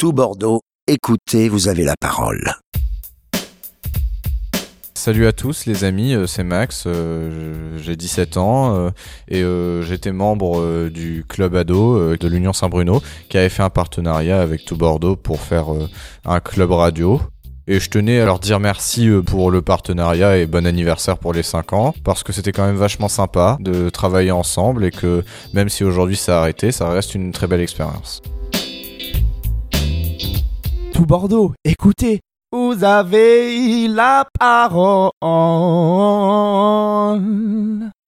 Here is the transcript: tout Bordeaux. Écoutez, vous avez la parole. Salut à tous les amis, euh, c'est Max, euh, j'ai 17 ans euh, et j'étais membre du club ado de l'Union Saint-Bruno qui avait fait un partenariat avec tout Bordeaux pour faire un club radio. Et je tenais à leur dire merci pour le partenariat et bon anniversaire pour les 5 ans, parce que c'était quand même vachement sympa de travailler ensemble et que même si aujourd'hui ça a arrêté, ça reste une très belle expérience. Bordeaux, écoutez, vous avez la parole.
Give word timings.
tout 0.00 0.14
Bordeaux. 0.14 0.62
Écoutez, 0.86 1.50
vous 1.50 1.68
avez 1.68 1.84
la 1.84 1.92
parole. 2.00 2.54
Salut 4.94 5.26
à 5.26 5.32
tous 5.32 5.66
les 5.66 5.84
amis, 5.84 6.14
euh, 6.14 6.26
c'est 6.26 6.42
Max, 6.42 6.84
euh, 6.86 7.76
j'ai 7.76 7.96
17 7.96 8.38
ans 8.38 8.74
euh, 8.74 8.90
et 9.28 9.44
j'étais 9.84 10.12
membre 10.12 10.88
du 10.88 11.26
club 11.28 11.54
ado 11.54 12.16
de 12.16 12.28
l'Union 12.28 12.54
Saint-Bruno 12.54 13.02
qui 13.28 13.36
avait 13.36 13.50
fait 13.50 13.62
un 13.62 13.68
partenariat 13.68 14.40
avec 14.40 14.64
tout 14.64 14.74
Bordeaux 14.74 15.16
pour 15.16 15.38
faire 15.38 15.66
un 16.24 16.40
club 16.40 16.70
radio. 16.72 17.20
Et 17.66 17.78
je 17.78 17.90
tenais 17.90 18.20
à 18.20 18.24
leur 18.24 18.38
dire 18.38 18.58
merci 18.58 19.06
pour 19.26 19.50
le 19.50 19.60
partenariat 19.60 20.38
et 20.38 20.46
bon 20.46 20.66
anniversaire 20.66 21.18
pour 21.18 21.34
les 21.34 21.42
5 21.42 21.74
ans, 21.74 21.94
parce 22.04 22.22
que 22.22 22.32
c'était 22.32 22.52
quand 22.52 22.64
même 22.64 22.76
vachement 22.76 23.08
sympa 23.08 23.58
de 23.60 23.90
travailler 23.90 24.30
ensemble 24.30 24.86
et 24.86 24.92
que 24.92 25.22
même 25.52 25.68
si 25.68 25.84
aujourd'hui 25.84 26.16
ça 26.16 26.38
a 26.38 26.40
arrêté, 26.40 26.72
ça 26.72 26.88
reste 26.88 27.14
une 27.14 27.32
très 27.32 27.46
belle 27.46 27.60
expérience. 27.60 28.22
Bordeaux, 31.06 31.52
écoutez, 31.64 32.20
vous 32.52 32.84
avez 32.84 33.88
la 33.88 34.26
parole. 34.38 35.10